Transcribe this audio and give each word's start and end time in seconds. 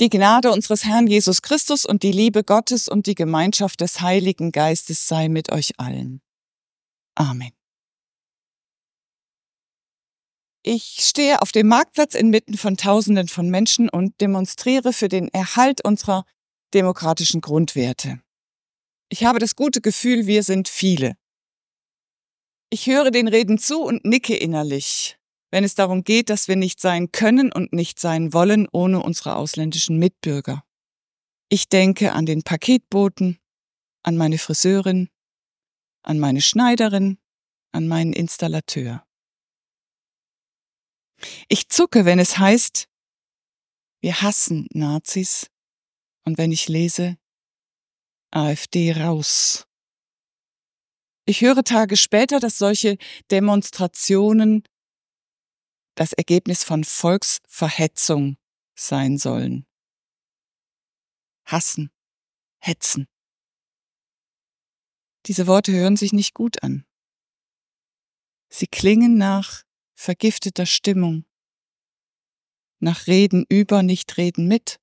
Die 0.00 0.08
Gnade 0.08 0.50
unseres 0.50 0.86
Herrn 0.86 1.06
Jesus 1.06 1.42
Christus 1.42 1.84
und 1.84 2.02
die 2.02 2.10
Liebe 2.10 2.42
Gottes 2.42 2.88
und 2.88 3.06
die 3.06 3.14
Gemeinschaft 3.14 3.82
des 3.82 4.00
Heiligen 4.00 4.50
Geistes 4.50 5.06
sei 5.06 5.28
mit 5.28 5.52
euch 5.52 5.78
allen. 5.78 6.22
Amen. 7.14 7.52
Ich 10.62 11.00
stehe 11.00 11.42
auf 11.42 11.52
dem 11.52 11.68
Marktplatz 11.68 12.14
inmitten 12.14 12.56
von 12.56 12.78
Tausenden 12.78 13.28
von 13.28 13.50
Menschen 13.50 13.90
und 13.90 14.18
demonstriere 14.22 14.94
für 14.94 15.08
den 15.08 15.28
Erhalt 15.28 15.84
unserer 15.84 16.24
demokratischen 16.72 17.42
Grundwerte. 17.42 18.22
Ich 19.10 19.24
habe 19.24 19.38
das 19.38 19.54
gute 19.54 19.82
Gefühl, 19.82 20.26
wir 20.26 20.42
sind 20.44 20.70
viele. 20.70 21.14
Ich 22.70 22.86
höre 22.86 23.10
den 23.10 23.28
Reden 23.28 23.58
zu 23.58 23.82
und 23.82 24.06
nicke 24.06 24.34
innerlich 24.34 25.19
wenn 25.50 25.64
es 25.64 25.74
darum 25.74 26.04
geht, 26.04 26.30
dass 26.30 26.48
wir 26.48 26.56
nicht 26.56 26.80
sein 26.80 27.10
können 27.12 27.52
und 27.52 27.72
nicht 27.72 27.98
sein 27.98 28.32
wollen 28.32 28.68
ohne 28.70 29.02
unsere 29.02 29.36
ausländischen 29.36 29.98
Mitbürger. 29.98 30.64
Ich 31.48 31.68
denke 31.68 32.12
an 32.12 32.26
den 32.26 32.42
Paketboten, 32.42 33.38
an 34.02 34.16
meine 34.16 34.38
Friseurin, 34.38 35.08
an 36.02 36.18
meine 36.18 36.40
Schneiderin, 36.40 37.18
an 37.72 37.88
meinen 37.88 38.12
Installateur. 38.12 39.04
Ich 41.48 41.68
zucke, 41.68 42.04
wenn 42.04 42.18
es 42.18 42.38
heißt, 42.38 42.88
wir 44.00 44.22
hassen 44.22 44.66
Nazis 44.72 45.50
und 46.24 46.38
wenn 46.38 46.52
ich 46.52 46.68
lese, 46.68 47.18
AfD 48.30 48.92
raus. 48.92 49.66
Ich 51.26 51.42
höre 51.42 51.62
Tage 51.64 51.96
später, 51.96 52.40
dass 52.40 52.58
solche 52.58 52.96
Demonstrationen 53.30 54.64
das 55.94 56.12
Ergebnis 56.12 56.64
von 56.64 56.84
Volksverhetzung 56.84 58.36
sein 58.74 59.18
sollen. 59.18 59.66
Hassen, 61.44 61.90
hetzen. 62.58 63.06
Diese 65.26 65.46
Worte 65.46 65.72
hören 65.72 65.96
sich 65.96 66.12
nicht 66.12 66.34
gut 66.34 66.62
an. 66.62 66.86
Sie 68.48 68.66
klingen 68.66 69.16
nach 69.16 69.62
vergifteter 69.94 70.66
Stimmung, 70.66 71.24
nach 72.78 73.06
Reden 73.06 73.44
über, 73.48 73.82
nicht 73.82 74.16
Reden 74.16 74.48
mit, 74.48 74.80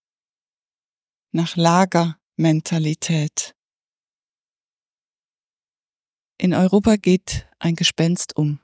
nach 1.31 1.55
Lagermentalität. 1.55 3.55
In 6.37 6.53
Europa 6.53 6.97
geht 6.97 7.47
ein 7.59 7.75
Gespenst 7.75 8.37
um, 8.37 8.59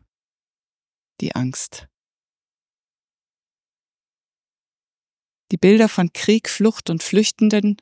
die 1.21 1.35
Angst. 1.35 1.87
Die 5.53 5.57
Bilder 5.57 5.87
von 5.87 6.11
Krieg, 6.13 6.49
Flucht 6.49 6.89
und 6.89 7.03
Flüchtenden, 7.03 7.77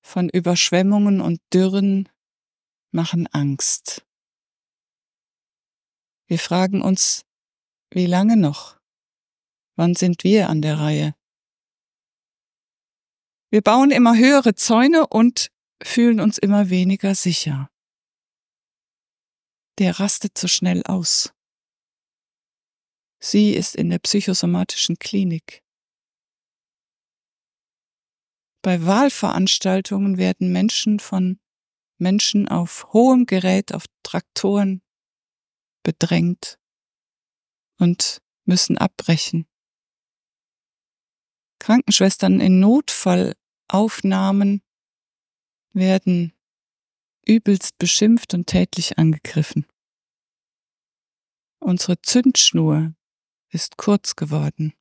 von 0.00 0.28
Überschwemmungen 0.28 1.20
und 1.20 1.40
Dürren 1.52 2.08
machen 2.92 3.26
Angst. 3.26 4.06
Wir 6.28 6.38
fragen 6.38 6.82
uns, 6.82 7.26
wie 7.90 8.06
lange 8.06 8.36
noch? 8.36 8.78
Wann 9.74 9.96
sind 9.96 10.22
wir 10.22 10.48
an 10.48 10.62
der 10.62 10.78
Reihe? 10.78 11.16
Wir 13.50 13.62
bauen 13.62 13.90
immer 13.90 14.16
höhere 14.16 14.54
Zäune 14.54 15.08
und 15.08 15.50
fühlen 15.82 16.20
uns 16.20 16.38
immer 16.38 16.70
weniger 16.70 17.16
sicher. 17.16 17.72
Der 19.80 19.98
rastet 19.98 20.38
so 20.38 20.46
schnell 20.46 20.84
aus. 20.84 21.32
Sie 23.18 23.54
ist 23.54 23.74
in 23.74 23.90
der 23.90 23.98
psychosomatischen 23.98 25.00
Klinik. 25.00 25.64
Bei 28.62 28.84
Wahlveranstaltungen 28.84 30.18
werden 30.18 30.52
Menschen 30.52 31.00
von 31.00 31.40
Menschen 31.98 32.46
auf 32.48 32.92
hohem 32.92 33.26
Gerät, 33.26 33.74
auf 33.74 33.84
Traktoren 34.02 34.82
bedrängt 35.82 36.58
und 37.78 38.22
müssen 38.44 38.78
abbrechen. 38.78 39.46
Krankenschwestern 41.58 42.40
in 42.40 42.60
Notfallaufnahmen 42.60 44.62
werden 45.72 46.32
übelst 47.26 47.78
beschimpft 47.78 48.34
und 48.34 48.46
tätlich 48.46 48.98
angegriffen. 48.98 49.66
Unsere 51.60 52.00
Zündschnur 52.00 52.94
ist 53.50 53.76
kurz 53.76 54.16
geworden. 54.16 54.72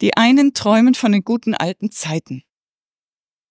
Die 0.00 0.16
einen 0.16 0.52
träumen 0.52 0.94
von 0.94 1.12
den 1.12 1.22
guten 1.22 1.54
alten 1.54 1.90
Zeiten. 1.90 2.42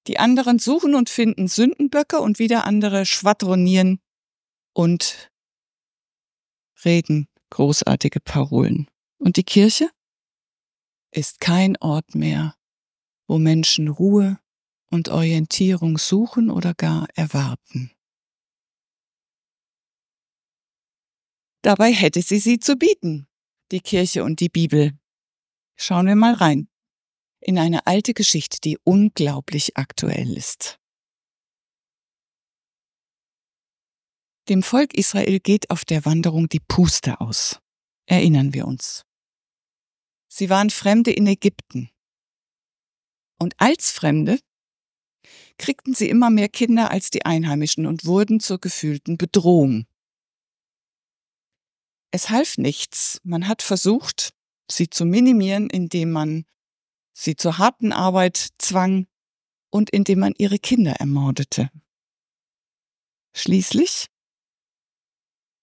Die 0.08 0.20
anderen 0.20 0.60
suchen 0.60 0.94
und 0.94 1.10
finden 1.10 1.48
Sündenböcke 1.48 2.20
und 2.20 2.38
wieder 2.38 2.66
andere 2.66 3.06
schwadronieren 3.06 4.00
und 4.74 5.32
reden 6.84 7.28
großartige 7.50 8.20
Parolen. 8.20 8.88
Und 9.18 9.38
die 9.38 9.44
Kirche 9.44 9.90
ist 11.12 11.40
kein 11.40 11.78
Ort 11.78 12.14
mehr, 12.14 12.56
wo 13.28 13.40
Menschen 13.40 13.88
Ruhe 13.88 14.40
und 14.92 15.10
Orientierung 15.10 15.98
suchen 15.98 16.52
oder 16.52 16.74
gar 16.74 17.08
erwarten. 17.16 17.92
Dabei 21.64 21.92
hätte 21.92 22.22
sie 22.22 22.38
sie 22.38 22.60
zu 22.60 22.76
bieten, 22.76 23.28
die 23.72 23.80
Kirche 23.80 24.24
und 24.24 24.40
die 24.40 24.50
Bibel. 24.50 24.96
Schauen 25.76 26.08
wir 26.08 26.16
mal 26.16 26.34
rein 26.34 26.70
in 27.46 27.60
eine 27.60 27.86
alte 27.86 28.14
Geschichte, 28.14 28.60
die 28.60 28.78
unglaublich 28.84 29.78
aktuell 29.78 30.36
ist. 30.36 30.80
Dem 34.50 34.64
Volk 34.64 34.94
Israel 34.94 35.40
geht 35.40 35.70
auf 35.70 35.86
der 35.86 36.06
Wanderung 36.06 36.50
die 36.50 36.60
Puste 36.60 37.20
aus. 37.20 37.60
Erinnern 38.08 38.54
wir 38.54 38.68
uns. 38.68 39.04
Sie 40.28 40.50
waren 40.50 40.70
Fremde 40.70 41.12
in 41.12 41.26
Ägypten. 41.26 41.90
Und 43.40 43.56
als 43.58 43.92
Fremde 43.92 44.40
kriegten 45.58 45.94
sie 45.94 46.10
immer 46.10 46.30
mehr 46.30 46.50
Kinder 46.50 46.92
als 46.92 47.10
die 47.10 47.26
Einheimischen 47.26 47.86
und 47.86 48.06
wurden 48.06 48.40
zur 48.40 48.60
gefühlten 48.60 49.18
Bedrohung. 49.18 49.86
Es 52.12 52.30
half 52.30 52.58
nichts. 52.58 53.20
Man 53.24 53.48
hat 53.48 53.62
versucht, 53.62 54.35
sie 54.70 54.90
zu 54.90 55.06
minimieren, 55.06 55.70
indem 55.70 56.12
man 56.12 56.46
sie 57.14 57.36
zur 57.36 57.58
harten 57.58 57.92
Arbeit 57.92 58.50
zwang 58.58 59.08
und 59.70 59.90
indem 59.90 60.20
man 60.20 60.34
ihre 60.38 60.60
Kinder 60.60 60.94
ermordete. 60.94 61.70
Schließlich 63.34 64.08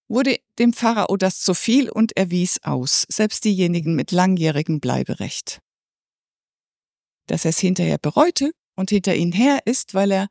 wurde 0.07 0.39
dem 0.59 0.73
Pharao 0.73 1.17
das 1.17 1.41
zu 1.41 1.53
viel 1.53 1.89
und 1.89 2.15
er 2.15 2.29
wies 2.29 2.63
aus, 2.63 3.05
selbst 3.09 3.45
diejenigen 3.45 3.95
mit 3.95 4.11
langjährigem 4.11 4.79
Bleiberecht. 4.79 5.61
Dass 7.27 7.45
er 7.45 7.49
es 7.49 7.59
hinterher 7.59 7.97
bereute 7.97 8.51
und 8.75 8.89
hinter 8.89 9.15
ihn 9.15 9.31
her 9.31 9.61
ist, 9.65 9.93
weil 9.93 10.11
er 10.11 10.27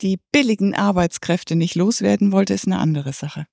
die 0.00 0.18
billigen 0.32 0.74
Arbeitskräfte 0.74 1.54
nicht 1.54 1.76
loswerden 1.76 2.32
wollte, 2.32 2.54
ist 2.54 2.66
eine 2.66 2.78
andere 2.78 3.12
Sache. 3.12 3.46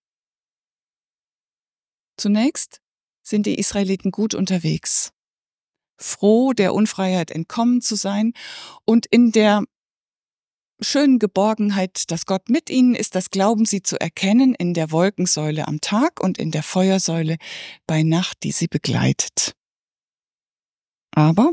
Zunächst 2.18 2.82
sind 3.22 3.46
die 3.46 3.60
Israeliten 3.60 4.12
gut 4.12 4.34
unterwegs. 4.34 5.12
Froh, 5.98 6.54
der 6.54 6.74
Unfreiheit 6.74 7.32
entkommen 7.32 7.82
zu 7.82 7.96
sein 7.96 8.34
und 8.86 9.06
in 9.06 9.32
der 9.32 9.64
schönen 10.82 11.20
Geborgenheit, 11.20 12.10
dass 12.10 12.26
Gott 12.26 12.50
mit 12.50 12.70
ihnen 12.70 12.96
ist, 12.96 13.16
das 13.16 13.30
glauben 13.30 13.66
sie 13.66 13.84
zu 13.84 14.00
erkennen 14.00 14.56
in 14.56 14.74
der 14.74 14.92
Wolkensäule 14.92 15.68
am 15.68 15.82
Tag 15.82 16.22
und 16.22 16.38
in 16.38 16.52
der 16.52 16.64
Feuersäule 16.64 17.38
bei 17.86 18.04
Nacht, 18.04 18.44
die 18.44 18.52
sie 18.52 18.68
begleitet. 18.68 19.54
Aber 21.12 21.52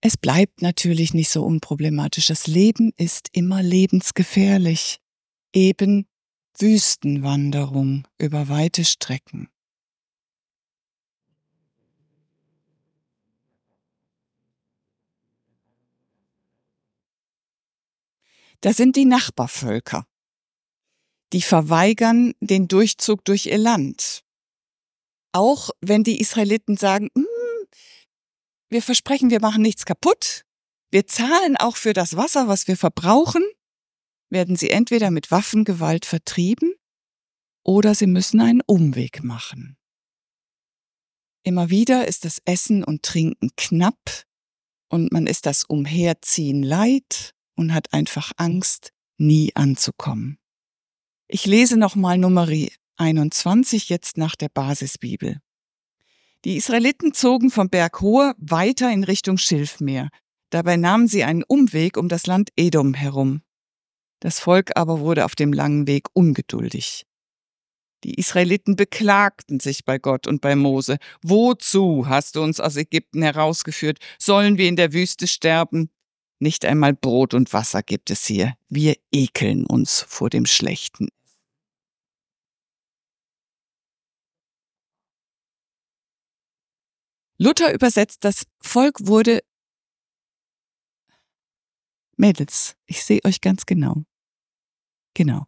es 0.00 0.16
bleibt 0.16 0.62
natürlich 0.62 1.14
nicht 1.14 1.30
so 1.30 1.44
unproblematisch. 1.44 2.26
Das 2.26 2.46
Leben 2.46 2.92
ist 2.96 3.28
immer 3.32 3.62
lebensgefährlich. 3.62 4.98
Eben 5.52 6.06
Wüstenwanderung 6.58 8.06
über 8.18 8.48
weite 8.48 8.84
Strecken. 8.84 9.48
Da 18.60 18.72
sind 18.72 18.96
die 18.96 19.04
Nachbarvölker. 19.04 20.06
Die 21.32 21.42
verweigern 21.42 22.34
den 22.40 22.68
Durchzug 22.68 23.24
durch 23.24 23.46
ihr 23.46 23.58
Land. 23.58 24.24
Auch 25.32 25.70
wenn 25.80 26.02
die 26.02 26.20
Israeliten 26.20 26.76
sagen, 26.76 27.10
hm, 27.14 27.26
wir 28.70 28.82
versprechen, 28.82 29.30
wir 29.30 29.40
machen 29.40 29.62
nichts 29.62 29.84
kaputt, 29.84 30.44
wir 30.90 31.06
zahlen 31.06 31.56
auch 31.56 31.76
für 31.76 31.92
das 31.92 32.16
Wasser, 32.16 32.48
was 32.48 32.66
wir 32.66 32.76
verbrauchen, 32.76 33.42
werden 34.30 34.56
sie 34.56 34.70
entweder 34.70 35.10
mit 35.10 35.30
Waffengewalt 35.30 36.06
vertrieben 36.06 36.74
oder 37.62 37.94
sie 37.94 38.06
müssen 38.06 38.40
einen 38.40 38.62
Umweg 38.66 39.22
machen. 39.22 39.76
Immer 41.44 41.70
wieder 41.70 42.08
ist 42.08 42.24
das 42.24 42.40
Essen 42.44 42.82
und 42.84 43.02
Trinken 43.02 43.50
knapp 43.56 44.24
und 44.90 45.12
man 45.12 45.26
ist 45.26 45.46
das 45.46 45.64
Umherziehen 45.64 46.62
leid 46.62 47.34
und 47.58 47.74
hat 47.74 47.92
einfach 47.92 48.30
Angst, 48.36 48.92
nie 49.18 49.50
anzukommen. 49.54 50.38
Ich 51.26 51.44
lese 51.44 51.76
nochmal 51.76 52.16
Nummer 52.16 52.48
21 52.96 53.88
jetzt 53.88 54.16
nach 54.16 54.36
der 54.36 54.48
Basisbibel. 54.48 55.40
Die 56.44 56.56
Israeliten 56.56 57.12
zogen 57.12 57.50
vom 57.50 57.68
Berg 57.68 58.00
Hor 58.00 58.34
weiter 58.38 58.92
in 58.92 59.02
Richtung 59.02 59.38
Schilfmeer. 59.38 60.08
Dabei 60.50 60.76
nahmen 60.76 61.08
sie 61.08 61.24
einen 61.24 61.42
Umweg 61.42 61.96
um 61.96 62.08
das 62.08 62.26
Land 62.26 62.50
Edom 62.56 62.94
herum. 62.94 63.42
Das 64.20 64.38
Volk 64.38 64.70
aber 64.76 65.00
wurde 65.00 65.24
auf 65.24 65.34
dem 65.34 65.52
langen 65.52 65.88
Weg 65.88 66.06
ungeduldig. 66.12 67.04
Die 68.04 68.14
Israeliten 68.14 68.76
beklagten 68.76 69.58
sich 69.58 69.84
bei 69.84 69.98
Gott 69.98 70.28
und 70.28 70.40
bei 70.40 70.54
Mose. 70.54 70.98
Wozu 71.22 72.06
hast 72.06 72.36
du 72.36 72.42
uns 72.42 72.60
aus 72.60 72.76
Ägypten 72.76 73.22
herausgeführt? 73.22 73.98
Sollen 74.18 74.56
wir 74.58 74.68
in 74.68 74.76
der 74.76 74.92
Wüste 74.92 75.26
sterben? 75.26 75.90
Nicht 76.40 76.64
einmal 76.64 76.94
Brot 76.94 77.34
und 77.34 77.52
Wasser 77.52 77.82
gibt 77.82 78.10
es 78.10 78.24
hier. 78.24 78.54
Wir 78.68 78.96
ekeln 79.10 79.66
uns 79.66 80.02
vor 80.08 80.30
dem 80.30 80.46
Schlechten. 80.46 81.08
Luther 87.40 87.72
übersetzt, 87.72 88.24
das 88.24 88.44
Volk 88.60 89.06
wurde 89.06 89.40
Mädels, 92.16 92.74
ich 92.86 93.04
sehe 93.04 93.20
euch 93.24 93.40
ganz 93.40 93.64
genau. 93.64 94.02
Genau. 95.14 95.46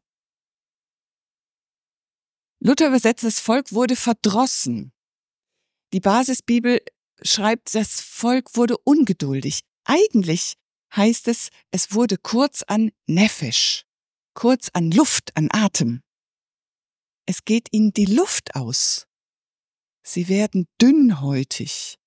Luther 2.61 2.89
übersetzt, 2.89 3.25
das 3.25 3.41
Volk 3.41 3.73
wurde 3.73 3.97
verdrossen. 3.97 4.93
Die 5.93 6.01
Basisbibel 6.01 6.81
schreibt, 7.23 7.75
das 7.75 8.01
Volk 8.01 8.57
wurde 8.57 8.79
ungeduldig. 8.79 9.63
Eigentlich 9.85 10.57
heißt 10.95 11.29
es, 11.29 11.51
es 11.71 11.95
wurde 11.95 12.17
kurz 12.17 12.63
an 12.63 12.91
Nephisch, 13.07 13.85
kurz 14.35 14.71
an 14.73 14.91
Luft, 14.91 15.37
an 15.37 15.49
Atem. 15.51 16.03
Es 17.27 17.45
geht 17.45 17.69
ihnen 17.73 17.93
die 17.93 18.07
Luft 18.07 18.55
aus. 18.55 19.07
Sie 20.03 20.29
werden 20.29 20.67
dünnhäutig, 20.81 21.99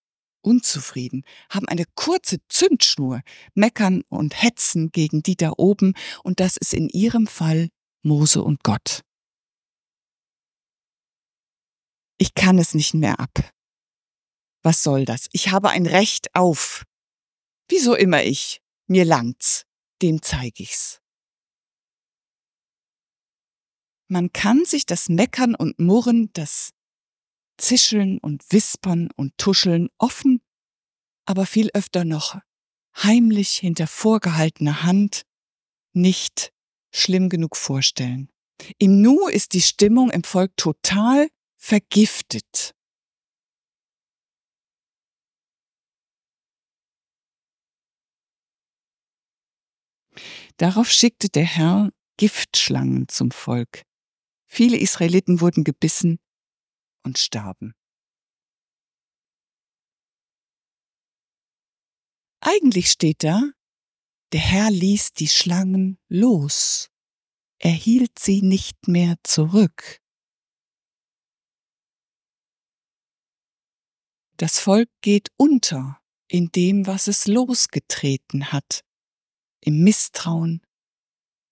unzufrieden, 0.41 1.23
haben 1.49 1.67
eine 1.67 1.85
kurze 1.95 2.39
Zündschnur, 2.49 3.21
meckern 3.53 4.03
und 4.09 4.41
hetzen 4.41 4.91
gegen 4.91 5.23
die 5.23 5.37
da 5.37 5.53
oben, 5.57 5.93
und 6.23 6.39
das 6.39 6.57
ist 6.57 6.73
in 6.73 6.89
ihrem 6.89 7.27
Fall 7.27 7.69
Mose 8.01 8.43
und 8.43 8.63
Gott. 8.63 9.01
Ich 12.17 12.33
kann 12.35 12.57
es 12.57 12.73
nicht 12.73 12.93
mehr 12.93 13.19
ab. 13.19 13.51
Was 14.61 14.81
soll 14.81 15.05
das? 15.05 15.27
Ich 15.31 15.51
habe 15.51 15.69
ein 15.69 15.85
Recht 15.85 16.33
auf. 16.35 16.83
Wieso 17.67 17.95
immer 17.95 18.23
ich? 18.23 18.62
Mir 18.87 19.05
langt's. 19.05 19.65
Dem 20.01 20.21
zeig 20.21 20.59
ich's. 20.59 20.99
Man 24.07 24.33
kann 24.33 24.65
sich 24.65 24.85
das 24.85 25.09
Meckern 25.09 25.55
und 25.55 25.79
Murren, 25.79 26.29
das 26.33 26.73
Zischeln 27.57 28.17
und 28.19 28.43
Wispern 28.51 29.09
und 29.15 29.37
Tuscheln 29.37 29.89
offen, 29.97 30.41
aber 31.25 31.45
viel 31.45 31.69
öfter 31.73 32.03
noch 32.03 32.39
heimlich 32.95 33.55
hinter 33.55 33.87
vorgehaltener 33.87 34.83
Hand 34.83 35.23
nicht 35.93 36.51
schlimm 36.91 37.29
genug 37.29 37.55
vorstellen. 37.55 38.29
Im 38.77 39.01
Nu 39.01 39.27
ist 39.27 39.53
die 39.53 39.61
Stimmung 39.61 40.11
im 40.11 40.23
Volk 40.23 40.55
total 40.57 41.29
vergiftet. 41.57 42.75
Darauf 50.57 50.89
schickte 50.89 51.29
der 51.29 51.45
Herr 51.45 51.89
Giftschlangen 52.17 53.07
zum 53.07 53.31
Volk. 53.31 53.83
Viele 54.45 54.77
Israeliten 54.77 55.41
wurden 55.41 55.63
gebissen 55.63 56.19
und 57.03 57.17
starben. 57.17 57.73
Eigentlich 62.41 62.91
steht 62.91 63.23
da, 63.23 63.51
der 64.33 64.41
Herr 64.41 64.69
ließ 64.69 65.13
die 65.13 65.27
Schlangen 65.27 65.97
los. 66.09 66.89
Er 67.59 67.71
hielt 67.71 68.19
sie 68.19 68.41
nicht 68.41 68.87
mehr 68.87 69.15
zurück. 69.23 69.99
Das 74.37 74.59
Volk 74.59 74.89
geht 75.01 75.29
unter 75.37 76.01
in 76.27 76.49
dem, 76.51 76.85
was 76.87 77.07
es 77.07 77.27
losgetreten 77.27 78.51
hat, 78.51 78.83
im 79.63 79.83
Misstrauen, 79.83 80.61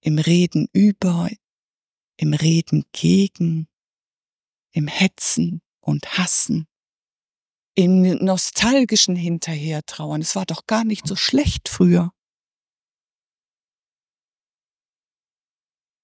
im 0.01 0.17
Reden 0.19 0.67
über, 0.73 1.29
im 2.17 2.33
Reden 2.33 2.85
gegen, 2.91 3.67
im 4.71 4.87
Hetzen 4.87 5.61
und 5.79 6.17
Hassen, 6.17 6.67
im 7.75 8.01
nostalgischen 8.23 9.15
Hinterhertrauern. 9.15 10.21
Es 10.21 10.35
war 10.35 10.45
doch 10.45 10.67
gar 10.67 10.83
nicht 10.83 11.07
so 11.07 11.15
schlecht 11.15 11.69
früher. 11.69 12.11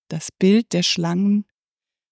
Das 0.09 0.31
Bild 0.31 0.71
der 0.71 0.83
Schlangen 0.83 1.45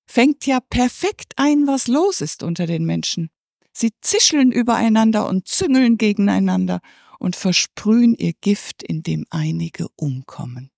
fängt 0.06 0.46
ja 0.46 0.60
perfekt 0.60 1.34
ein, 1.38 1.68
was 1.68 1.88
los 1.88 2.20
ist 2.20 2.44
unter 2.44 2.68
den 2.68 2.86
Menschen. 2.86 3.30
Sie 3.72 3.94
zischeln 4.02 4.52
übereinander 4.52 5.28
und 5.28 5.48
züngeln 5.48 5.98
gegeneinander 5.98 6.82
und 7.20 7.36
versprühen 7.36 8.16
ihr 8.16 8.34
Gift, 8.34 8.84
in 8.84 9.04
dem 9.04 9.26
einige 9.30 9.88
umkommen. 9.96 10.72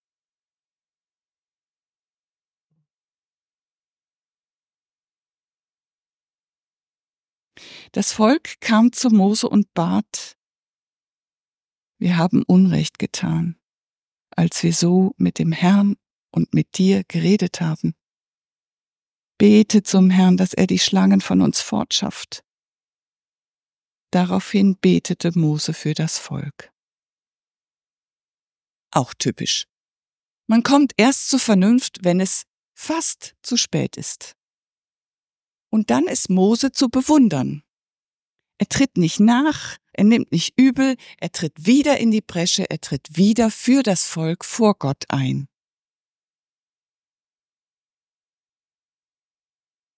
Das 7.91 8.11
Volk 8.11 8.59
kam 8.59 8.91
zu 8.91 9.09
Mose 9.09 9.49
und 9.49 9.73
bat, 9.73 10.37
wir 11.99 12.17
haben 12.17 12.43
Unrecht 12.43 12.99
getan, 12.99 13.57
als 14.29 14.61
wir 14.61 14.73
so 14.73 15.13
mit 15.17 15.39
dem 15.39 15.51
Herrn 15.51 15.95
und 16.31 16.53
mit 16.53 16.77
dir 16.77 17.03
geredet 17.07 17.59
haben. 17.59 17.95
Bete 19.39 19.83
zum 19.83 20.09
Herrn, 20.09 20.37
dass 20.37 20.53
er 20.53 20.67
die 20.67 20.79
Schlangen 20.79 21.21
von 21.21 21.41
uns 21.41 21.61
fortschafft. 21.61 22.43
Daraufhin 24.12 24.77
betete 24.77 25.38
Mose 25.38 25.74
für 25.74 25.94
das 25.94 26.18
Volk. 26.18 26.71
Auch 28.92 29.14
typisch. 29.14 29.68
Man 30.47 30.64
kommt 30.64 30.94
erst 30.95 31.30
zur 31.30 31.40
Vernunft, 31.40 31.99
wenn 32.04 32.21
es 32.21 32.44
fast 32.73 33.35
zu 33.42 33.57
spät 33.57 33.97
ist. 33.97 34.35
Und 35.69 35.90
dann 35.90 36.07
ist 36.07 36.30
Mose 36.30 36.71
zu 36.71 36.87
bewundern. 36.87 37.64
Er 38.57 38.69
tritt 38.69 38.97
nicht 38.97 39.19
nach, 39.19 39.78
er 39.92 40.06
nimmt 40.06 40.31
nicht 40.31 40.57
übel, 40.57 40.95
er 41.18 41.31
tritt 41.31 41.66
wieder 41.66 41.97
in 41.97 42.11
die 42.11 42.21
Bresche, 42.21 42.69
er 42.69 42.80
tritt 42.80 43.18
wieder 43.18 43.52
für 43.52 43.83
das 43.83 44.07
Volk 44.07 44.45
vor 44.45 44.76
Gott 44.76 45.04
ein. 45.09 45.47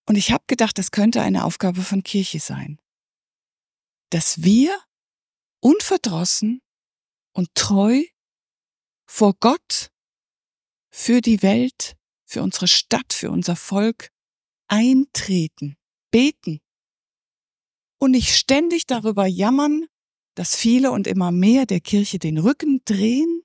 Und 0.08 0.16
ich 0.16 0.32
habe 0.32 0.44
gedacht, 0.48 0.80
das 0.80 0.90
könnte 0.90 1.22
eine 1.22 1.46
Aufgabe 1.46 1.84
von 1.84 2.02
Kirche 2.02 2.40
sein 2.40 2.80
dass 4.10 4.44
wir 4.44 4.78
unverdrossen 5.62 6.62
und 7.34 7.54
treu 7.56 8.04
vor 9.06 9.34
Gott, 9.40 9.92
für 10.92 11.22
die 11.22 11.42
Welt, 11.42 11.96
für 12.26 12.42
unsere 12.42 12.68
Stadt, 12.68 13.14
für 13.14 13.32
unser 13.32 13.56
Volk 13.56 14.10
eintreten, 14.68 15.78
beten 16.12 16.60
und 18.00 18.12
nicht 18.12 18.36
ständig 18.36 18.86
darüber 18.86 19.26
jammern, 19.26 19.86
dass 20.36 20.56
viele 20.56 20.92
und 20.92 21.08
immer 21.08 21.32
mehr 21.32 21.66
der 21.66 21.82
Kirche 21.82 22.20
den 22.20 22.38
Rücken 22.38 22.82
drehen 22.86 23.44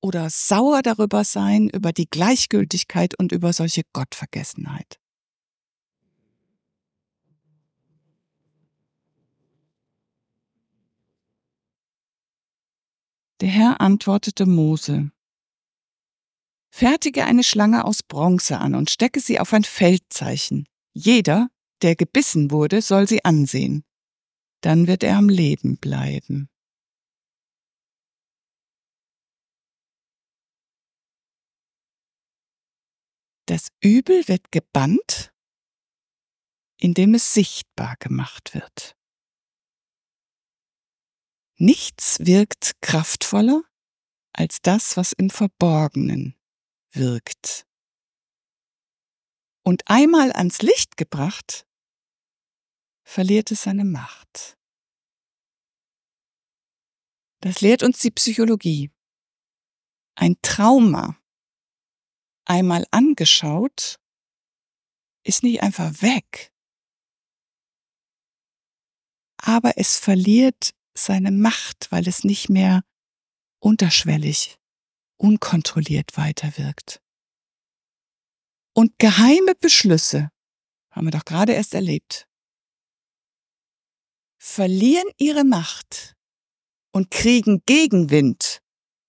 oder 0.00 0.30
sauer 0.30 0.82
darüber 0.82 1.24
sein, 1.24 1.68
über 1.68 1.92
die 1.92 2.08
Gleichgültigkeit 2.08 3.18
und 3.18 3.32
über 3.32 3.52
solche 3.52 3.82
Gottvergessenheit. 3.92 4.98
Der 13.40 13.48
Herr 13.48 13.80
antwortete 13.80 14.46
Mose, 14.46 15.12
Fertige 16.70 17.24
eine 17.24 17.42
Schlange 17.44 17.84
aus 17.84 18.02
Bronze 18.02 18.58
an 18.58 18.74
und 18.74 18.90
stecke 18.90 19.20
sie 19.20 19.40
auf 19.40 19.52
ein 19.52 19.64
Feldzeichen. 19.64 20.66
Jeder, 20.92 21.48
der 21.82 21.96
gebissen 21.96 22.50
wurde, 22.50 22.82
soll 22.82 23.08
sie 23.08 23.24
ansehen. 23.24 23.84
Dann 24.60 24.86
wird 24.86 25.02
er 25.02 25.16
am 25.16 25.28
Leben 25.28 25.76
bleiben. 25.78 26.48
Das 33.46 33.68
Übel 33.80 34.28
wird 34.28 34.52
gebannt, 34.52 35.32
indem 36.78 37.14
es 37.14 37.32
sichtbar 37.32 37.96
gemacht 37.98 38.52
wird. 38.52 38.97
Nichts 41.60 42.20
wirkt 42.20 42.80
kraftvoller 42.80 43.64
als 44.32 44.62
das, 44.62 44.96
was 44.96 45.12
im 45.12 45.28
Verborgenen 45.28 46.36
wirkt. 46.92 47.66
Und 49.64 49.82
einmal 49.86 50.30
ans 50.32 50.62
Licht 50.62 50.96
gebracht, 50.96 51.66
verliert 53.02 53.50
es 53.50 53.62
seine 53.62 53.84
Macht. 53.84 54.56
Das 57.40 57.60
lehrt 57.60 57.82
uns 57.82 57.98
die 57.98 58.12
Psychologie. 58.12 58.92
Ein 60.14 60.36
Trauma, 60.42 61.20
einmal 62.44 62.86
angeschaut, 62.92 63.98
ist 65.24 65.42
nicht 65.42 65.62
einfach 65.62 66.02
weg, 66.02 66.52
aber 69.38 69.76
es 69.76 69.98
verliert 69.98 70.77
seine 71.04 71.30
Macht, 71.30 71.90
weil 71.90 72.06
es 72.08 72.24
nicht 72.24 72.48
mehr 72.48 72.82
unterschwellig, 73.60 74.58
unkontrolliert 75.16 76.16
weiterwirkt. 76.16 77.00
Und 78.74 78.98
geheime 78.98 79.54
Beschlüsse, 79.54 80.30
haben 80.90 81.06
wir 81.06 81.10
doch 81.10 81.24
gerade 81.24 81.52
erst 81.52 81.74
erlebt, 81.74 82.28
verlieren 84.38 85.10
ihre 85.18 85.44
Macht 85.44 86.14
und 86.92 87.10
kriegen 87.10 87.62
Gegenwind 87.66 88.60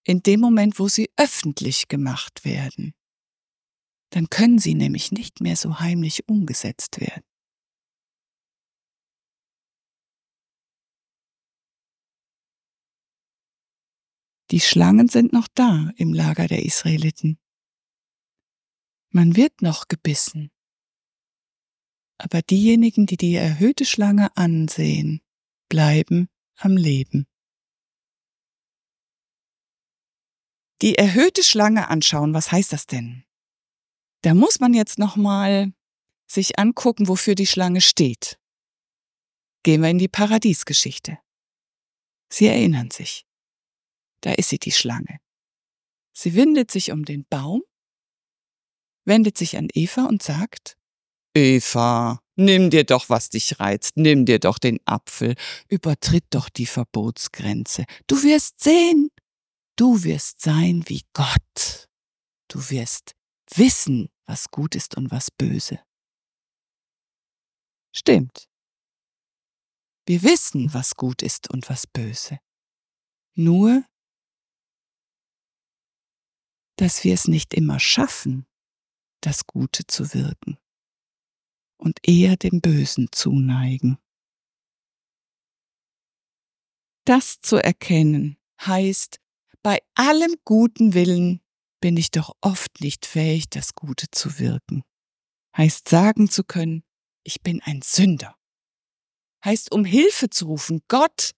in 0.03 0.23
dem 0.23 0.39
Moment, 0.39 0.79
wo 0.79 0.87
sie 0.87 1.11
öffentlich 1.17 1.87
gemacht 1.87 2.43
werden. 2.43 2.93
Dann 4.11 4.29
können 4.29 4.57
sie 4.57 4.73
nämlich 4.73 5.11
nicht 5.11 5.39
mehr 5.39 5.55
so 5.55 5.79
heimlich 5.79 6.27
umgesetzt 6.27 6.99
werden. 6.99 7.28
Die 14.51 14.59
Schlangen 14.59 15.07
sind 15.07 15.31
noch 15.31 15.47
da 15.53 15.91
im 15.95 16.13
Lager 16.13 16.47
der 16.47 16.65
Israeliten. 16.65 17.39
Man 19.09 19.35
wird 19.35 19.61
noch 19.61 19.87
gebissen. 19.87 20.51
Aber 22.17 22.41
diejenigen, 22.41 23.05
die 23.05 23.17
die 23.17 23.35
erhöhte 23.35 23.85
Schlange 23.85 24.35
ansehen, 24.35 25.21
bleiben 25.69 26.29
am 26.57 26.75
Leben. 26.77 27.27
Die 30.81 30.95
erhöhte 30.95 31.43
Schlange 31.43 31.89
anschauen, 31.89 32.33
was 32.33 32.51
heißt 32.51 32.73
das 32.73 32.87
denn? 32.87 33.23
Da 34.21 34.33
muss 34.33 34.59
man 34.59 34.73
jetzt 34.73 34.97
nochmal 34.97 35.73
sich 36.25 36.57
angucken, 36.57 37.07
wofür 37.07 37.35
die 37.35 37.47
Schlange 37.47 37.81
steht. 37.81 38.39
Gehen 39.63 39.81
wir 39.81 39.89
in 39.89 39.99
die 39.99 40.07
Paradiesgeschichte. 40.07 41.19
Sie 42.29 42.47
erinnern 42.47 42.91
sich. 42.91 43.28
Da 44.21 44.33
ist 44.33 44.49
sie, 44.49 44.59
die 44.59 44.71
Schlange. 44.71 45.19
Sie 46.13 46.33
windet 46.35 46.71
sich 46.71 46.91
um 46.91 47.05
den 47.05 47.25
Baum, 47.29 47.61
wendet 49.05 49.37
sich 49.37 49.57
an 49.57 49.69
Eva 49.73 50.05
und 50.05 50.21
sagt, 50.21 50.75
Eva, 51.35 52.19
nimm 52.35 52.69
dir 52.69 52.83
doch, 52.83 53.09
was 53.09 53.29
dich 53.29 53.59
reizt, 53.59 53.97
nimm 53.97 54.25
dir 54.25 54.39
doch 54.39 54.57
den 54.57 54.79
Apfel, 54.85 55.35
übertritt 55.67 56.25
doch 56.31 56.49
die 56.49 56.65
Verbotsgrenze. 56.65 57.85
Du 58.07 58.21
wirst 58.23 58.59
sehen, 58.61 59.09
du 59.75 60.03
wirst 60.03 60.41
sein 60.41 60.83
wie 60.87 61.03
Gott. 61.13 61.87
Du 62.49 62.69
wirst 62.69 63.13
wissen, 63.55 64.09
was 64.25 64.49
gut 64.49 64.75
ist 64.75 64.97
und 64.97 65.11
was 65.11 65.29
böse. 65.31 65.79
Stimmt. 67.95 68.47
Wir 70.05 70.23
wissen, 70.23 70.73
was 70.73 70.95
gut 70.95 71.21
ist 71.21 71.49
und 71.49 71.69
was 71.69 71.85
böse. 71.85 72.39
Nur 73.35 73.83
dass 76.79 77.03
wir 77.03 77.13
es 77.13 77.27
nicht 77.27 77.53
immer 77.53 77.77
schaffen, 77.77 78.45
das 79.19 79.45
Gute 79.45 79.85
zu 79.85 80.13
wirken 80.13 80.57
und 81.77 81.99
eher 82.07 82.37
dem 82.37 82.61
Bösen 82.61 83.09
zuneigen. 83.11 83.97
Das 87.03 87.41
zu 87.41 87.57
erkennen 87.57 88.37
heißt, 88.61 89.19
bei 89.61 89.79
allem 89.95 90.35
guten 90.45 90.93
Willen 90.93 91.41
bin 91.81 91.97
ich 91.97 92.11
doch 92.11 92.33
oft 92.39 92.79
nicht 92.79 93.05
fähig, 93.05 93.49
das 93.49 93.75
Gute 93.75 94.09
zu 94.11 94.39
wirken. 94.39 94.83
Heißt 95.57 95.89
sagen 95.89 96.29
zu 96.29 96.45
können, 96.45 96.83
ich 97.23 97.41
bin 97.41 97.61
ein 97.61 97.81
Sünder. 97.81 98.37
Heißt 99.43 99.73
um 99.73 99.83
Hilfe 99.83 100.29
zu 100.29 100.45
rufen, 100.45 100.81
Gott, 100.87 101.31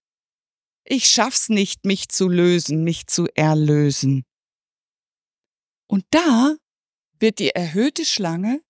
ich 0.84 1.08
schaff's 1.08 1.48
nicht, 1.48 1.84
mich 1.84 2.08
zu 2.10 2.28
lösen, 2.28 2.84
mich 2.84 3.08
zu 3.08 3.26
erlösen. 3.34 4.24
Und 5.92 6.06
da 6.08 6.56
wird 7.18 7.38
die 7.38 7.50
erhöhte 7.50 8.06
Schlange 8.06 8.64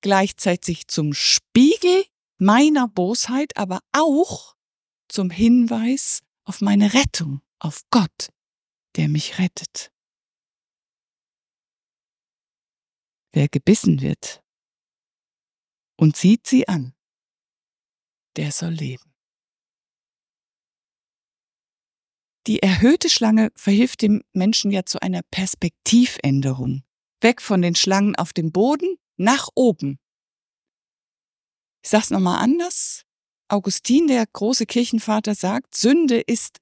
gleichzeitig 0.00 0.88
zum 0.88 1.12
Spiegel 1.12 2.06
meiner 2.38 2.88
Bosheit, 2.88 3.54
aber 3.58 3.80
auch 3.92 4.56
zum 5.08 5.28
Hinweis 5.28 6.22
auf 6.44 6.62
meine 6.62 6.94
Rettung, 6.94 7.42
auf 7.58 7.82
Gott, 7.90 8.30
der 8.96 9.10
mich 9.10 9.38
rettet. 9.38 9.92
Wer 13.32 13.48
gebissen 13.48 14.00
wird 14.00 14.42
und 15.98 16.16
sieht 16.16 16.46
sie 16.46 16.66
an, 16.66 16.94
der 18.36 18.52
soll 18.52 18.72
leben. 18.72 19.09
Die 22.46 22.62
erhöhte 22.62 23.10
Schlange 23.10 23.50
verhilft 23.54 24.02
dem 24.02 24.22
Menschen 24.32 24.70
ja 24.70 24.84
zu 24.84 25.00
einer 25.00 25.20
Perspektivänderung. 25.30 26.82
Weg 27.20 27.42
von 27.42 27.60
den 27.60 27.74
Schlangen 27.74 28.16
auf 28.16 28.32
dem 28.32 28.50
Boden, 28.50 28.96
nach 29.16 29.48
oben. 29.54 29.98
Ich 31.82 31.90
sag's 31.90 32.10
nochmal 32.10 32.42
anders. 32.42 33.04
Augustin, 33.48 34.06
der 34.06 34.24
große 34.26 34.64
Kirchenvater, 34.64 35.34
sagt, 35.34 35.74
Sünde 35.74 36.20
ist, 36.20 36.58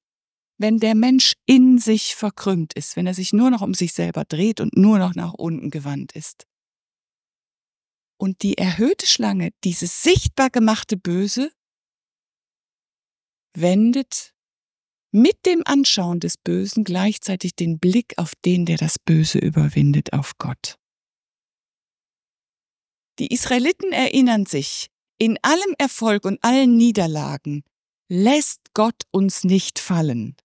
wenn 0.57 0.77
der 0.77 0.95
Mensch 0.95 1.33
in 1.45 1.77
sich 1.77 2.15
verkrümmt 2.15 2.73
ist, 2.73 2.97
wenn 2.97 3.07
er 3.07 3.13
sich 3.13 3.31
nur 3.31 3.49
noch 3.49 3.61
um 3.61 3.73
sich 3.73 3.93
selber 3.93 4.25
dreht 4.25 4.59
und 4.59 4.75
nur 4.75 4.99
noch 4.99 5.15
nach 5.15 5.33
unten 5.33 5.69
gewandt 5.69 6.11
ist. 6.13 6.45
Und 8.17 8.43
die 8.43 8.57
erhöhte 8.57 9.07
Schlange, 9.07 9.51
dieses 9.63 10.03
sichtbar 10.03 10.49
gemachte 10.49 10.97
Böse, 10.97 11.53
wendet 13.55 14.35
mit 15.11 15.45
dem 15.45 15.63
Anschauen 15.65 16.19
des 16.19 16.37
Bösen 16.37 16.83
gleichzeitig 16.83 17.55
den 17.55 17.79
Blick 17.79 18.13
auf 18.17 18.33
den, 18.45 18.65
der 18.65 18.77
das 18.77 18.97
Böse 18.99 19.39
überwindet, 19.39 20.13
auf 20.13 20.37
Gott. 20.37 20.77
Die 23.19 23.33
Israeliten 23.33 23.91
erinnern 23.91 24.45
sich, 24.45 24.87
in 25.17 25.37
allem 25.41 25.75
Erfolg 25.77 26.25
und 26.25 26.43
allen 26.43 26.77
Niederlagen 26.77 27.63
lässt 28.07 28.61
Gott 28.73 29.03
uns 29.11 29.43
nicht 29.43 29.79
fallen. 29.79 30.35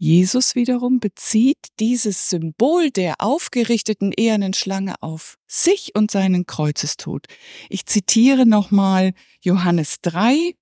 Jesus 0.00 0.54
wiederum 0.54 1.00
bezieht 1.00 1.58
dieses 1.80 2.30
Symbol 2.30 2.90
der 2.90 3.16
aufgerichteten 3.18 4.12
ehernen 4.12 4.54
Schlange 4.54 4.94
auf 5.00 5.36
sich 5.48 5.96
und 5.96 6.12
seinen 6.12 6.46
Kreuzestod. 6.46 7.26
Ich 7.68 7.84
zitiere 7.84 8.46
nochmal 8.46 9.12
Johannes 9.40 9.96
3, 10.02 10.54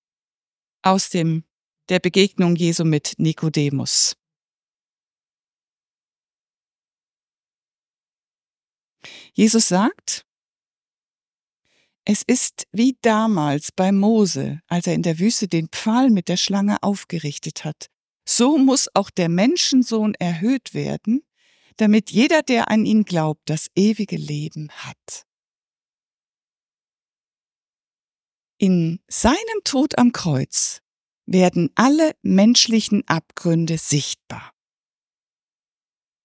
aus 0.82 1.10
dem, 1.10 1.44
der 1.88 2.00
Begegnung 2.00 2.56
Jesu 2.56 2.84
mit 2.84 3.14
Nikodemus. 3.18 4.16
Jesus 9.34 9.68
sagt, 9.68 10.24
es 12.04 12.22
ist 12.24 12.66
wie 12.72 12.96
damals 13.02 13.72
bei 13.72 13.90
Mose, 13.90 14.60
als 14.68 14.86
er 14.86 14.94
in 14.94 15.02
der 15.02 15.18
Wüste 15.18 15.48
den 15.48 15.68
Pfahl 15.68 16.10
mit 16.10 16.28
der 16.28 16.36
Schlange 16.36 16.82
aufgerichtet 16.82 17.64
hat. 17.64 17.88
So 18.28 18.58
muss 18.58 18.88
auch 18.94 19.10
der 19.10 19.28
Menschensohn 19.28 20.14
erhöht 20.14 20.72
werden, 20.72 21.22
damit 21.76 22.10
jeder, 22.10 22.42
der 22.42 22.70
an 22.70 22.86
ihn 22.86 23.04
glaubt, 23.04 23.42
das 23.46 23.66
ewige 23.74 24.16
Leben 24.16 24.70
hat. 24.70 25.26
In 28.58 29.00
seinem 29.08 29.64
Tod 29.64 29.98
am 29.98 30.12
Kreuz 30.12 30.80
werden 31.26 31.70
alle 31.74 32.16
menschlichen 32.22 33.06
Abgründe 33.06 33.76
sichtbar. 33.76 34.52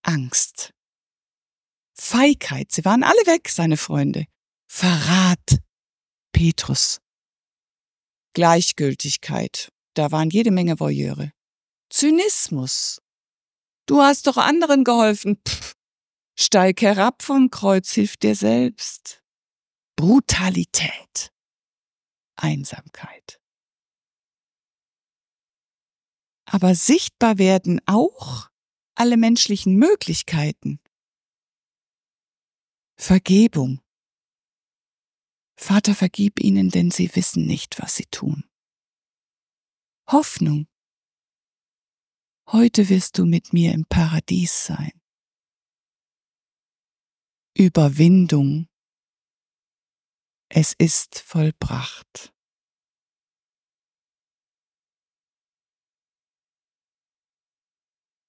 Angst. 0.03 0.73
Feigheit, 1.93 2.71
sie 2.71 2.85
waren 2.85 3.03
alle 3.03 3.19
weg, 3.27 3.49
seine 3.49 3.77
Freunde. 3.77 4.25
Verrat. 4.67 5.59
Petrus. 6.31 7.01
Gleichgültigkeit, 8.33 9.69
da 9.93 10.11
waren 10.11 10.29
jede 10.29 10.51
Menge 10.51 10.79
Voyeure. 10.79 11.33
Zynismus. 11.89 13.01
Du 13.85 14.01
hast 14.01 14.27
doch 14.27 14.37
anderen 14.37 14.85
geholfen. 14.85 15.41
Pff, 15.45 15.73
steig 16.39 16.81
herab 16.81 17.23
vom 17.23 17.51
Kreuz, 17.51 17.91
hilf 17.91 18.15
dir 18.15 18.35
selbst. 18.35 19.21
Brutalität. 19.97 21.33
Einsamkeit. 22.41 23.41
Aber 26.45 26.75
sichtbar 26.75 27.37
werden 27.37 27.79
auch 27.85 28.49
alle 28.95 29.17
menschlichen 29.17 29.75
Möglichkeiten. 29.75 30.79
Vergebung. 32.97 33.81
Vater, 35.55 35.95
vergib 35.95 36.39
ihnen, 36.39 36.69
denn 36.69 36.91
sie 36.91 37.15
wissen 37.15 37.45
nicht, 37.45 37.79
was 37.81 37.95
sie 37.95 38.05
tun. 38.07 38.43
Hoffnung. 40.11 40.67
Heute 42.47 42.89
wirst 42.89 43.17
du 43.17 43.25
mit 43.25 43.53
mir 43.53 43.73
im 43.73 43.85
Paradies 43.85 44.65
sein. 44.65 44.91
Überwindung. 47.55 48.67
Es 50.49 50.73
ist 50.73 51.19
vollbracht. 51.19 52.30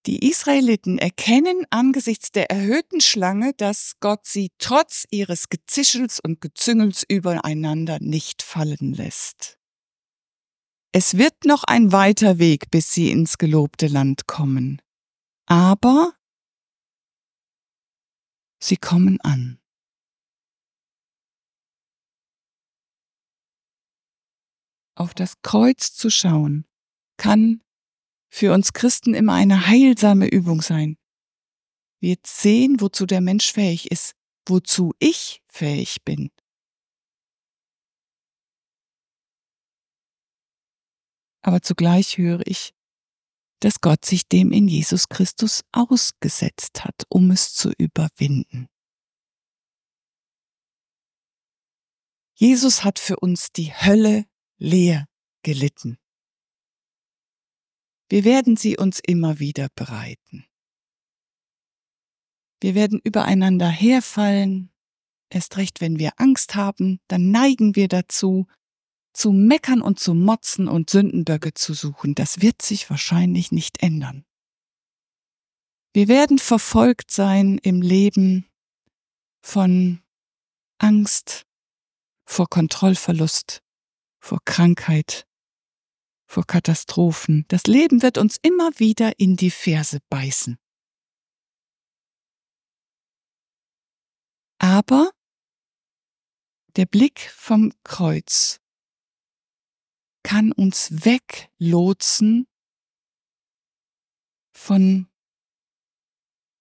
Die 0.06 0.28
Israeliten 0.28 0.98
erkennen 0.98 1.64
angesichts 1.70 2.32
der 2.32 2.50
erhöhten 2.50 3.00
Schlange, 3.00 3.52
dass 3.54 3.94
Gott 4.00 4.26
sie 4.26 4.50
trotz 4.58 5.06
ihres 5.10 5.48
Gezischels 5.48 6.18
und 6.18 6.40
Gezüngels 6.40 7.04
übereinander 7.08 7.98
nicht 8.00 8.42
fallen 8.42 8.94
lässt. 8.94 9.58
Es 10.90 11.16
wird 11.16 11.44
noch 11.44 11.62
ein 11.64 11.92
weiter 11.92 12.38
Weg, 12.38 12.70
bis 12.70 12.92
sie 12.92 13.12
ins 13.12 13.38
gelobte 13.38 13.86
Land 13.86 14.26
kommen. 14.26 14.82
Aber 15.46 16.12
sie 18.58 18.76
kommen 18.76 19.20
an. 19.20 19.60
Auf 24.96 25.14
das 25.14 25.40
Kreuz 25.42 25.94
zu 25.94 26.10
schauen 26.10 26.66
kann 27.16 27.62
für 28.32 28.54
uns 28.54 28.72
Christen 28.72 29.12
immer 29.12 29.34
eine 29.34 29.66
heilsame 29.66 30.26
Übung 30.26 30.62
sein. 30.62 30.96
Wir 32.00 32.16
sehen, 32.26 32.80
wozu 32.80 33.04
der 33.04 33.20
Mensch 33.20 33.52
fähig 33.52 33.90
ist, 33.90 34.14
wozu 34.46 34.94
ich 34.98 35.42
fähig 35.48 36.02
bin. 36.02 36.30
Aber 41.42 41.60
zugleich 41.60 42.16
höre 42.16 42.40
ich, 42.46 42.72
dass 43.60 43.82
Gott 43.82 44.06
sich 44.06 44.26
dem 44.26 44.50
in 44.50 44.66
Jesus 44.66 45.10
Christus 45.10 45.62
ausgesetzt 45.72 46.84
hat, 46.84 47.04
um 47.10 47.30
es 47.30 47.52
zu 47.52 47.70
überwinden. 47.76 48.66
Jesus 52.34 52.82
hat 52.82 52.98
für 52.98 53.20
uns 53.20 53.52
die 53.52 53.74
Hölle 53.74 54.24
leer 54.56 55.06
gelitten. 55.42 56.01
Wir 58.12 58.24
werden 58.24 58.58
sie 58.58 58.76
uns 58.76 59.00
immer 59.00 59.38
wieder 59.38 59.68
bereiten. 59.74 60.44
Wir 62.60 62.74
werden 62.74 63.00
übereinander 63.02 63.70
herfallen, 63.70 64.70
erst 65.30 65.56
recht 65.56 65.80
wenn 65.80 65.98
wir 65.98 66.20
Angst 66.20 66.54
haben, 66.54 67.00
dann 67.08 67.30
neigen 67.30 67.74
wir 67.74 67.88
dazu, 67.88 68.48
zu 69.14 69.32
meckern 69.32 69.80
und 69.80 69.98
zu 69.98 70.12
motzen 70.12 70.68
und 70.68 70.90
Sündenböcke 70.90 71.54
zu 71.54 71.72
suchen. 71.72 72.14
Das 72.14 72.42
wird 72.42 72.60
sich 72.60 72.90
wahrscheinlich 72.90 73.50
nicht 73.50 73.82
ändern. 73.82 74.26
Wir 75.94 76.06
werden 76.06 76.36
verfolgt 76.36 77.10
sein 77.10 77.56
im 77.62 77.80
Leben 77.80 78.46
von 79.40 80.02
Angst, 80.76 81.46
vor 82.26 82.46
Kontrollverlust, 82.50 83.62
vor 84.20 84.40
Krankheit, 84.44 85.26
vor 86.32 86.46
Katastrophen. 86.46 87.44
Das 87.48 87.64
Leben 87.64 88.00
wird 88.00 88.16
uns 88.16 88.38
immer 88.40 88.70
wieder 88.78 89.18
in 89.20 89.36
die 89.36 89.50
Ferse 89.50 89.98
beißen. 90.08 90.58
Aber 94.58 95.10
der 96.76 96.86
Blick 96.86 97.20
vom 97.36 97.72
Kreuz 97.84 98.60
kann 100.22 100.52
uns 100.52 101.04
weglotsen 101.04 102.46
von 104.56 105.10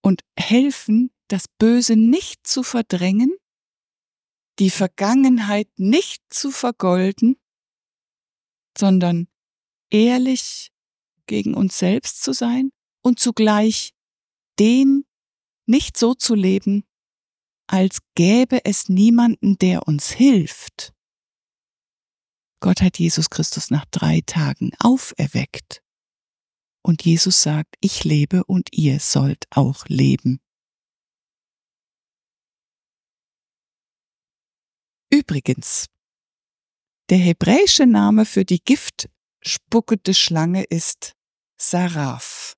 und 0.02 0.22
helfen, 0.38 1.12
das 1.30 1.46
Böse 1.48 1.96
nicht 1.96 2.46
zu 2.46 2.63
verdrängen, 2.63 3.32
die 4.60 4.72
Vergangenheit 4.72 5.69
nicht 5.78 6.22
zu 6.30 6.52
vergolden, 6.52 7.39
sondern 8.78 9.31
ehrlich 9.91 10.71
gegen 11.27 11.54
uns 11.54 11.77
selbst 11.77 12.23
zu 12.23 12.34
sein 12.34 12.71
und 13.04 13.19
zugleich 13.19 13.93
den 14.60 15.06
nicht 15.65 15.97
so 15.97 16.13
zu 16.13 16.36
leben, 16.36 16.84
als 17.67 17.99
gäbe 18.15 18.65
es 18.65 18.89
niemanden, 18.89 19.58
der 19.58 19.88
uns 19.88 20.12
hilft. 20.12 20.93
Gott 22.60 22.82
hat 22.82 22.99
Jesus 22.99 23.30
Christus 23.30 23.71
nach 23.71 23.86
drei 23.86 24.21
Tagen 24.25 24.71
auferweckt. 24.80 25.82
Und 26.84 27.06
Jesus 27.06 27.41
sagt, 27.41 27.75
ich 27.80 28.04
lebe 28.04 28.43
und 28.43 28.69
ihr 28.73 28.99
sollt 28.99 29.45
auch 29.51 29.86
leben. 29.88 30.39
Übrigens, 35.12 35.88
der 37.10 37.17
hebräische 37.17 37.86
Name 37.86 38.25
für 38.25 38.45
die 38.45 38.63
Gift 38.63 39.10
spuckende 39.41 40.13
Schlange 40.13 40.63
ist 40.63 41.13
Saraf. 41.58 42.54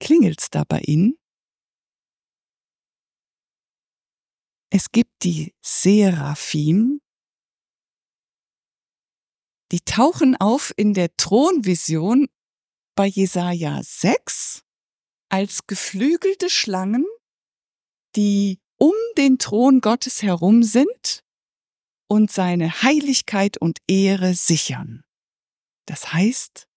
Klingelt's 0.00 0.50
da 0.50 0.64
bei 0.64 0.80
Ihnen? 0.80 1.18
Es 4.70 4.92
gibt 4.92 5.24
die 5.24 5.54
Seraphim, 5.62 7.00
die 9.72 9.80
tauchen 9.80 10.36
auf 10.36 10.72
in 10.76 10.94
der 10.94 11.14
Thronvision 11.16 12.28
bei 12.94 13.06
Jesaja 13.06 13.82
6 13.82 14.62
als 15.30 15.66
geflügelte 15.66 16.50
Schlangen, 16.50 17.06
die 18.16 18.60
um 18.76 18.94
den 19.16 19.38
Thron 19.38 19.80
Gottes 19.80 20.22
herum 20.22 20.62
sind 20.62 21.24
und 22.08 22.32
seine 22.32 22.82
Heiligkeit 22.82 23.58
und 23.58 23.78
Ehre 23.86 24.34
sichern. 24.34 25.04
Das 25.86 26.12
heißt, 26.12 26.68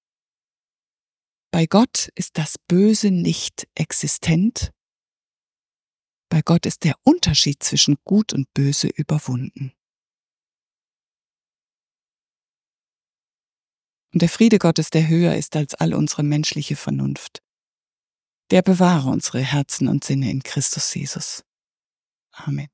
bei 1.52 1.66
Gott 1.66 2.10
ist 2.16 2.38
das 2.38 2.58
Böse 2.68 3.12
nicht 3.12 3.68
existent. 3.76 4.72
Bei 6.30 6.42
Gott 6.42 6.66
ist 6.66 6.86
der 6.86 6.96
Unterschied 7.04 7.62
zwischen 7.62 7.98
Gut 8.06 8.32
und 8.32 8.54
Böse 8.54 8.88
überwunden. 8.88 9.74
Und 14.14 14.22
der 14.22 14.30
Friede 14.30 14.60
Gottes, 14.60 14.90
der 14.90 15.08
höher 15.08 15.36
ist 15.36 15.56
als 15.56 15.74
all 15.76 15.94
unsere 15.94 16.24
menschliche 16.24 16.76
Vernunft, 16.76 17.42
der 18.52 18.62
bewahre 18.62 19.10
unsere 19.10 19.40
Herzen 19.40 19.88
und 19.88 20.04
Sinne 20.04 20.30
in 20.30 20.44
Christus 20.44 20.94
Jesus. 20.94 21.44
Amen. 22.32 22.68